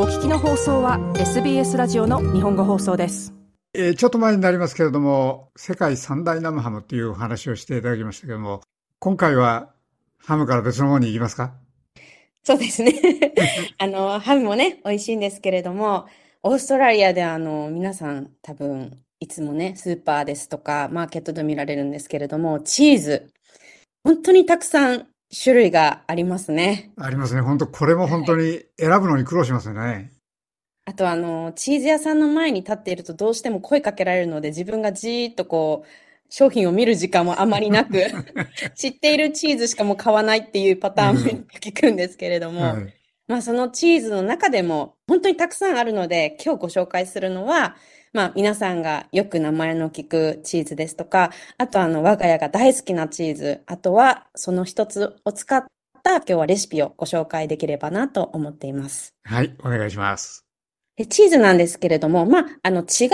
[0.00, 3.34] お聞きの放送は SBS ラジオの日本語放送です。
[3.74, 8.60] えーちょっと前になりますけれども、世界三大生ハムっていうお話をしていただきましたけども、
[9.00, 9.74] 今回は
[10.16, 11.54] ハムから別のものに行きますか？
[12.44, 12.94] そうですね。
[13.78, 16.06] あの、ハムもね、美味しいんですけれども、
[16.44, 23.32] オーストラリアであの、皆さん多分、いつもね、スーパーですとか、マーケットで見られるんですけれども、チーズ。
[24.04, 26.90] 本当にたくさん種類がありますね。
[26.96, 27.40] ありますね。
[27.40, 30.12] 本当これも本当に選ぶのに苦労しますよね。
[30.86, 35.88] あとあの、チーズ屋さんの前に立っているとどうしても声かけられるので、自分がじーっとこう、
[36.30, 38.02] 商品を見る時間もあまりなく、
[38.74, 41.20] 知っているチーズしかもう買わないっていうパターンも
[41.60, 42.94] 聞くんですけれども、はい。
[43.26, 47.76] まあそのチーズの中でも本当にたくさんあるので、今日ご紹介するのは、
[48.12, 55.64] まあ皆さんがよく名前の聞くチーズですとか、あとあの我が家が大好きなチーズ、あとはその一つを使っ
[56.02, 59.14] た今日はレシピをご紹介できればなと思っています。
[59.24, 60.48] はい、お願いします。
[60.98, 63.08] でチーズなんですけれども、まあ、あの違いとい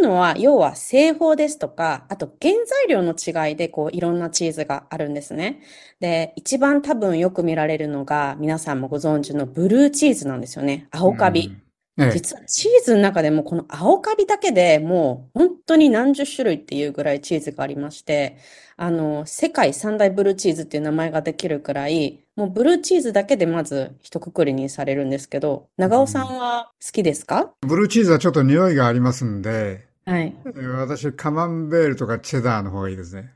[0.00, 5.60] うのは、要は製法ですとか、あと原材料の違いで、こう、いろんなチーズがあるんですね。
[6.00, 10.88] で、一番多分よく見られるのが、皆さんもご存知のブルーチーズなんですよね。
[10.90, 11.46] 青カビ。
[11.46, 11.67] うん。
[11.98, 18.38] ええ実はチーズの中でもこの青カビだけでもう本当に何十種類っていうぐらいチーズがありまして、
[18.76, 27.52] あの、世界三大ブルーチーズっていう名前ができるくらい、もうブルーチーズだけでまず一括りにされるんですけど、長尾さんは好きですか？
[27.66, 30.34] ブルーチーズはちょっと匂いがありますんで、はい。
[30.46, 33.34] えー私、カマンベールとかチェダーの方がいいですね。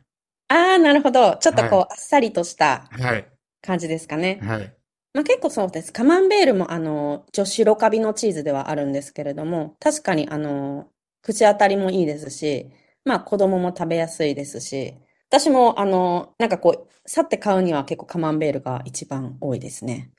[0.49, 1.37] ああ、なるほど。
[1.39, 3.27] ちょっとこう、はあっさりとしたはい。
[3.61, 4.39] 感じですかね。
[4.43, 4.77] はい。
[5.15, 5.93] まあ結構そうです。
[5.93, 12.71] カマンベールもあの、女子ロカビのチーズではあるんですけれども、確かにあの、口当たりもいいですし、
[13.05, 14.95] まあ子供も食べやすいですし、
[15.29, 20.11] 私もあの、なんかこう、去って買うには結構カマンベールが一番多いですね。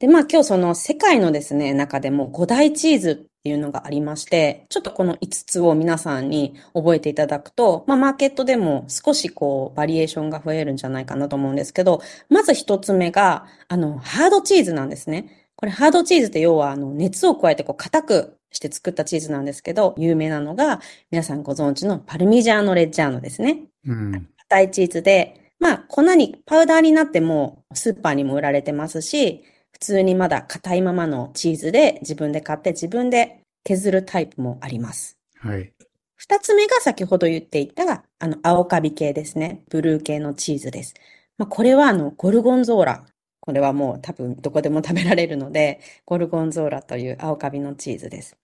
[0.00, 12.00] で、まあ今日その世界のですね、中でも5大チーズっていうのがありまして、ちょっとこの5つを皆さんに覚えていただくと、まあマーケットでも少しこうバリエーションが増えるんじゃないかなと思うんですけど、
[12.30, 15.50] まず一つ目が、あの、ハードチーズなんですね。
[15.54, 23.64] これハードチーズって要はあの熱を加えてこう硬くして作ったチーズなんですけど、有名なのが皆さんご存知のパルミジャーノ・レッジャーノですね。
[23.86, 24.28] うん。
[24.48, 29.49] 硬いチーズで、まあ粉に、パウダーになってもスーパーにも売られてますし、普
[29.80, 35.18] 通にまだ硬いままのチーズで自分で買って自分で削るタイプもあります。
[35.38, 35.72] はい。
[36.16, 39.62] 二つ目が先ほど言っていた、あの、青カビ系ですね。
[39.70, 40.94] ブルー系のチーズです。
[41.38, 43.06] まあ、これはあの、ゴルゴンゾーラ。
[43.40, 48.36] これはもう多分どこでも食べられるので、ゴルゴンゾーラという青カビのチーズです。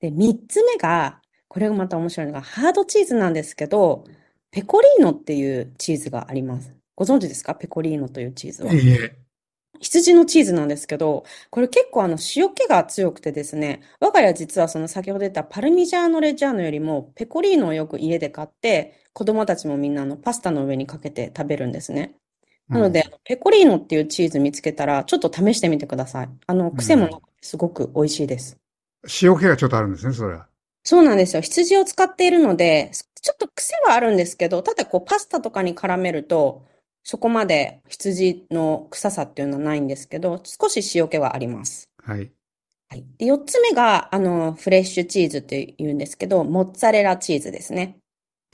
[0.00, 4.04] で、三つ目が、これがまた面白いのが、ハードチーズなんですけど、
[4.50, 6.76] ペコリーノっていうチーズがあります。
[6.94, 7.54] ご存知ですか？
[7.54, 8.72] ペコリーノというチーズは。
[8.72, 9.16] いいえ。
[9.80, 22.14] 羊のチーズなんですけど、これ結構あの塩気が強くてですね、我が家実はその先ほど言ったパルミジャーノ・レッジャーノよりもペコリーノをよく家で買って、子供たちもみんなあのパスタの上にかけて食べるんですね。
[22.68, 26.28] なので、ペコリーノっていうチーズ見つけたら、ちょっと試してみてください。
[26.46, 28.56] あの、癖もなくてすごく美味しいです。
[29.22, 30.46] 塩気がちょっとあるんですね、それは。
[30.82, 31.42] そうなんですよ。
[31.42, 36.66] 羊を使っているので、ちょっと癖はあるんですけど、ただこうパスタとかに絡めると、
[37.04, 41.90] そこまで羊の臭さっていうのはないんですけど、少し塩気はあります。
[42.02, 42.32] はい。
[42.88, 43.04] はい。
[43.18, 47.98] で、四つ目が、あの、フレッシュチーズって言うんですけど、モッツァレラチーズですね。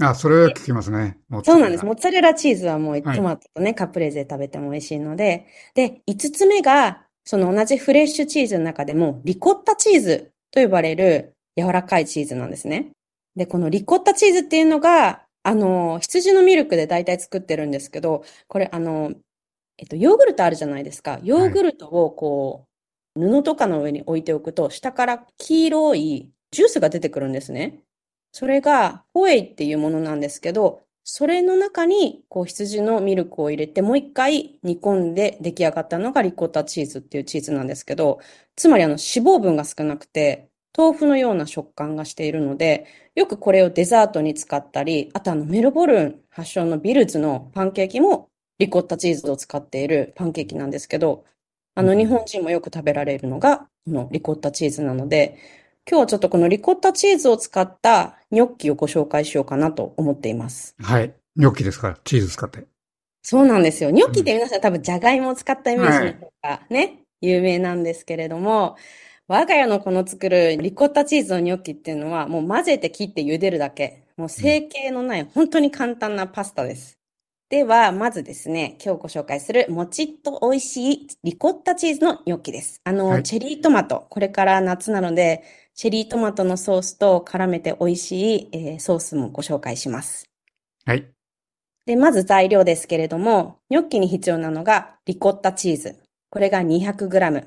[0.00, 1.18] あ、それは聞きますね。
[1.28, 1.84] もそうなんです。
[1.84, 5.46] モッツァレラチーズはもうはいトマトとね、カプレーゼで食べても美味しいので。
[5.74, 12.90] で、五つ目が、その同じフレッシュチーズの中でも、リコッタチーズと呼ばれる柔らかいチーズなんですね。
[13.36, 19.12] で、このリコッタチーズっていうのが、あの、羊のミルクで大体作ってるんですけど、これあの、
[19.78, 21.20] えっと、ヨーグルトあるじゃないですか。
[21.22, 22.66] ヨーグルトをこ
[23.16, 27.80] う、布とかの上に置いておくと、下から黄色いジュースが出てくるんですね。
[28.32, 38.20] それが、ホエイっていうものなんですけど、それの中に、こう、羊のミルクを入れて、もう一回煮込んで出来上がったのがリコッタチーズっていうチーズなんですけど、
[38.56, 40.49] つまりあの、脂肪分が少なくて、
[40.80, 51.26] 豆腐のような食感がしているので、よくこれをデザートに使ったり、あとあの、メルボルン発祥のビルズのパンケーキも、リコッタチーズを使っているパンケーキなんですけど、
[51.74, 55.36] あの、日本人もよく食べられるのが、このリコッタチーズなので、
[55.86, 60.74] 今日はちょっとこのリコッタチーズを使ったニョッキをご紹介しようかなと思っています。
[60.78, 61.12] はい。
[61.36, 62.64] ニョッキですから、チーズ使って。
[63.22, 63.90] そうなんですよ。
[63.90, 68.76] ニョッキって皆さん多分じゃがいもを使ったイメージの方がね、有名なんですけれども、
[69.32, 74.02] 我が家のこの作るリコッタチーズのニョッキっていうのはもう混ぜて切って茹でるだけ。
[74.16, 76.98] もう成形のない本当に簡単なパスタです。
[77.48, 82.80] では、まずですね、今日ご紹介するもちっと美味しいリコッタチーズのニョッキです。
[82.82, 85.44] あの、はいチェリートマト、これから夏なので、
[85.76, 90.28] チェリートマトのソースと絡めて美味しい、えーソースもご紹介します。
[90.84, 91.06] はい。
[91.86, 96.00] で、まず材料ですけれども、ニョッキに必要なのがリコッタチーズ。
[96.30, 97.46] これが 200g。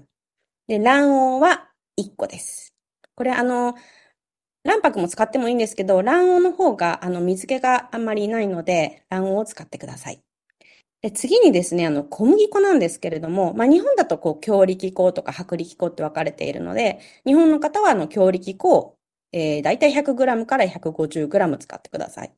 [0.67, 2.73] で、卵黄は1個です。
[3.15, 3.75] これあの、
[4.63, 10.21] 卵白も使ってもいいんですけど、卵黄の方があの水気があんまりないので、卵黄を使ってください。
[11.01, 18.97] で、次にですね、あの、小麦粉なんですけれども、まあ、日本だとこう、強力粉とか薄力粉って分かれているので、日本の方はあの、強力粉を、
[19.33, 22.33] えー、だいたい 100g から 150g 使ってください。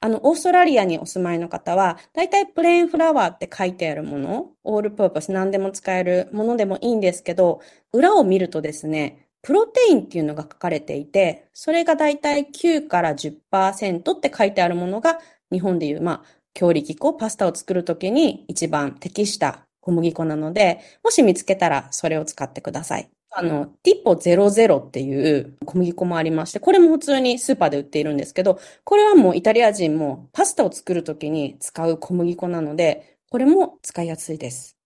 [0.00, 7.60] あの、オーストラリアにお住まいの方は、だいたいプレーンフラワーって書いてあるもの、オールパーパス何でも使えるものでもいいんですけど、
[7.92, 15.18] 裏を見るとですね、プロテインっていうのが書かれていて、それがだいたい9から10%って書いてあるものが、
[15.52, 23.15] 日本でいう、まあ、強力粉、パスタを作るときに一番適した小麦粉なので、もし見つけたらそれを使ってください。
[23.38, 34.78] あの、ティポ00っていう小麦粉もありまして、これも普通にスーパーで売っているんですけど、これはもうイタリア人もパスタを作るときに使う小麦粉なので、これも使いやすいです。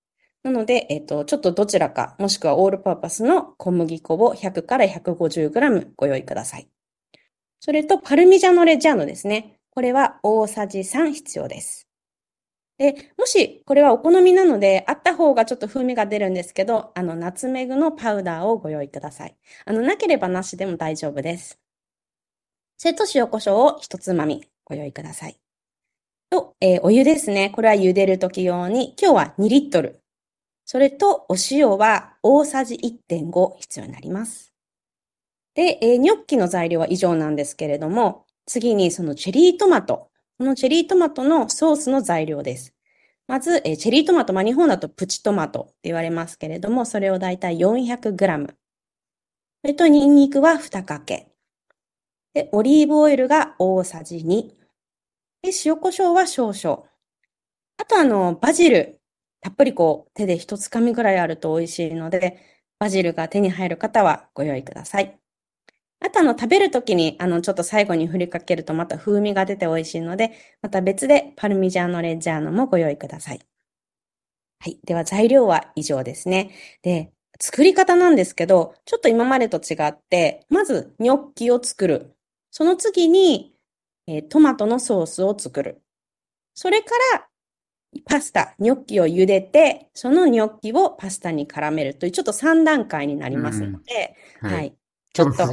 [0.43, 6.69] なので、えっと、ちょっとどちらか、もしくはオールパーパスの小麦粉を100から 150g ご用意ください。
[7.61, 9.58] それと、パルミジャノレジャーノですね。
[9.70, 11.89] これは大さじ3必要です。
[12.81, 19.37] で、もし、これはお好みなので、あった方がちょっと風味が出るんですけど、あの、ナツメグのパウダーをご用意ください。
[19.67, 21.61] あの、なければなしでも大丈夫です。
[22.79, 25.37] それと塩コショウを一つまみご用意ください。
[26.31, 27.50] と、えーお湯ですね。
[27.50, 30.00] これは茹でるとき用に、今日は2リットル。
[30.67, 34.53] それと、お塩は大さじ1.5必要になります。
[35.55, 40.09] で、えーニョッキの材料は以上なんですけれども、次にそのチェリートマト。
[40.40, 42.75] このチェリートマトのソースの材料です。
[43.26, 48.46] まず、えーチェリートマト、まあ、日本だとプチトマトって言われますけれども、それをだいたい 400g。
[48.46, 48.54] そ
[49.64, 51.28] れと、ニンニクは2かけ。
[52.32, 54.48] で、オリーブオイルが大さじ2。
[55.42, 56.84] で、塩コショウは少々。
[57.76, 58.98] あと、あの、バジル。
[59.43, 62.38] たっぷりこう、手で一つかみぐらいあると美味しいので、
[62.78, 65.20] バジルが手に入る方はご用意ください。
[66.00, 70.32] あと、あの、食べるときに、あの、ちょっと最後に振りかけるとまた風味が出て美味しいので、
[70.62, 73.41] また別でパルミジャーノレッジャーノもご用意ください。
[74.58, 74.79] はい。
[74.85, 76.50] では、材料は以上ですね。
[76.82, 82.14] で、作り方なんですけど、ちょっと今までと違って、まず、ニョッキを作る。
[82.50, 83.55] その次に、
[84.06, 85.82] えートマトのソースを作る。
[86.55, 87.29] それから、
[88.06, 94.56] パスタ、ニョッキを茹でて、そのニョッキをパスタに絡めるという、ちょっと3段階になりますので、はい。
[94.56, 94.76] はい。
[95.12, 95.46] ちょっと。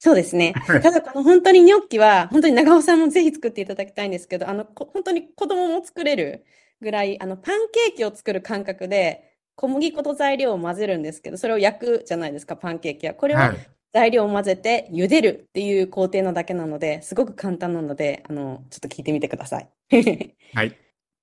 [0.00, 0.52] そうですね。
[0.66, 6.44] はいただ、この本当にニョッキは、本当に長尾さんもぜひ作っていただきたいんですけど、あの、こ本当に子供も作れる
[6.80, 9.24] ぐらい、あの、パンケーキを作る感覚で、
[9.56, 13.14] 小麦粉と材料を混ぜるんですけど、それを焼くじゃないですか、パンケーキは。
[13.14, 13.58] これははい。
[13.92, 19.68] 材料を混ぜて茹でるっていう工程なだけなので、すごく簡単なので、あの、ちょっと聞いてみてください。
[20.54, 20.78] はい。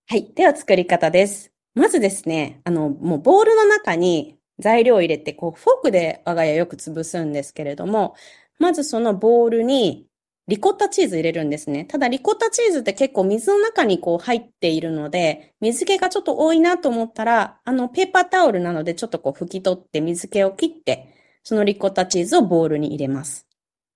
[0.08, 0.34] はい。
[0.34, 1.52] では作り方です。
[1.76, 8.16] まずですね、あの、もうボウルの中に材料を入れて、こう、フォークで我が家よく潰すんですけれども、
[8.60, 10.08] まずそのボウルに
[10.48, 11.86] リコッタチーズ入れるんですね。
[11.86, 23.48] ただリコッタチーズって結構水の中にこう入っているので、水気がちょっと多いなと思ったら、あの、ペーパータオルなのでちょっとこう拭き取って水気を切って、そのリコッタチーズをボウルに入れます。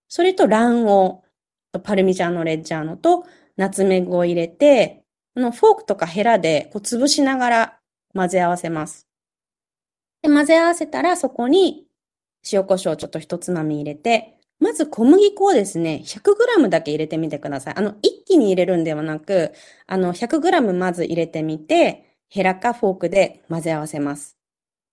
[0.07, 1.23] それと卵
[1.73, 3.25] 黄、パルミジャーノレッジャーノと
[3.57, 5.03] ナツメグを入れて、
[5.35, 7.79] あの、フォークとかヘラでこう潰しながら
[8.15, 9.08] 混ぜ合わせます。
[10.21, 11.85] で、混ぜ合わせたらそこに
[12.51, 17.73] 塩コショウちょっと一つまみ入れて、まず小麦粉をですね、100g だけ入れてみてください。
[17.77, 19.53] あの、一気に入れるんではなく、
[19.87, 24.37] あの、100g まず入れてみて、ヘラかフォークで混ぜ合わせます。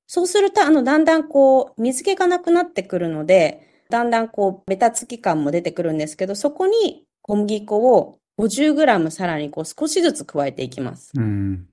[0.06, 11.12] そうすると、あの、だんだんこう、水気がなくなってくるので、だんだんこう、ベタつき感も出てくるんですけど、そこに小麦粉を 50g さらにこう少しずつ加えていきます。
[11.16, 11.66] うん。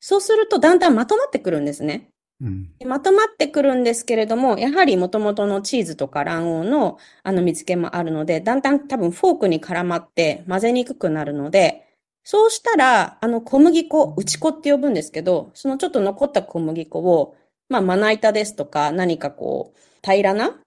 [0.00, 2.08] そうするとだんだんまとまってくるんですね。
[2.40, 2.70] うん。
[2.86, 11.84] まとまってくるんですけれども、やはり元々のチーズとか卵黄のあの水気もあるので、だんだん多分フォークに絡まって混ぜにくくなるので、
[12.22, 17.36] そうしたら、あの小麦粉、打ち粉って呼ぶんですけど、そのちょっと残った小麦粉を、
[17.68, 20.58] まあまな板ですとか何かこう平らな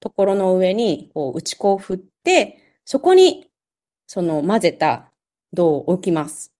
[0.00, 3.48] ところの上にこう打ち粉を振って、そこに
[4.06, 5.12] その混ぜた
[5.52, 6.52] 銅を置きます。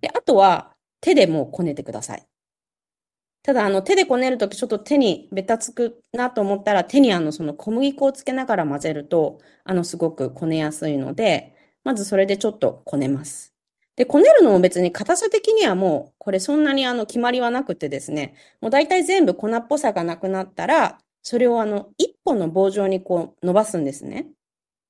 [0.00, 2.26] で、あとは手でもうこねてください。
[3.42, 13.52] ただ、あの、手でこねるときちょっと手にべたつくなと思ったら、手にあの、その小麦粉をつけながら混ぜると、あの、すごくこねやすいので、まずそれでちょっとこねます。
[13.96, 24.28] で、こねるのも別に硬さ的にはもう、これそんなにあの決まりはなくてですね、もう大体全部粉っぽさがなくなったら、それをあの、一本の棒状にこう伸ばすんですね。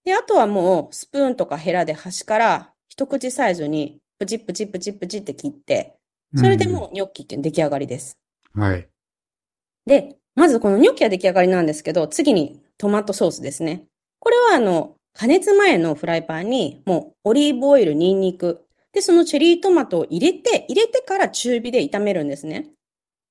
[0.04, 5.97] で、あとはもうスプーンとかヘラで端から一口サイズにプチプチプチプチって切って、
[6.37, 8.21] それでもうニョッキって出来上がりです。
[8.54, 8.88] はい。
[9.87, 13.85] で、まずこのニョッキは出来上がりなんですけど、次にトマトソースですね。
[14.18, 22.68] これはあの、加熱前のフライパンにもうオリーブオイル、ニンニク、で、そのチェリートマトを入れて、入れてから中火で炒めるんですね。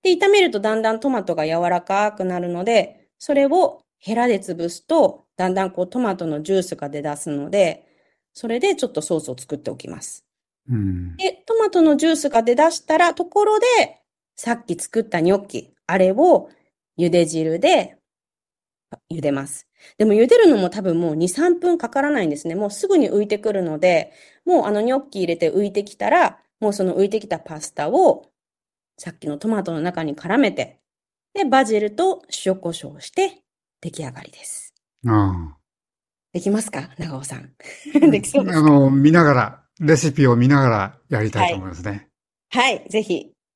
[0.04, 7.86] で、炒めるとだんだんトマトが柔らかくなるので、それをヘラで潰すと、だんだんこうトマトのジュースが出だすので、
[8.34, 10.26] それでちょっとソースを作っておきます。
[10.68, 11.16] うん。
[11.18, 14.01] で、トマトのジュースが出だしたら、ところで、
[14.36, 16.50] さっき作ったニョッキ、あれを
[16.98, 17.98] 茹で汁で
[19.12, 19.68] 茹でます。
[19.98, 22.56] でも茹でるのも多分もう2、3分かからないんですね。
[22.56, 24.12] もうすぐに浮いてくるので、
[24.46, 28.32] もうあのニョッキ入れて浮いてきたら、もうその浮いてきたパスタを
[28.98, 30.80] さっきのトマトの中に絡めて、
[31.34, 33.44] で、バジルと塩コショウをして
[33.82, 34.74] 出来上がりです。
[35.08, 35.56] あ
[36.34, 36.90] できますか？
[36.98, 37.52] 長尾さん。
[37.96, 38.00] あ。
[38.12, 42.10] できそうですあの、見ながら、レシピを見ながらやりたいと思いますね。
[42.50, 42.86] はい。
[42.90, 43.32] ぜひ、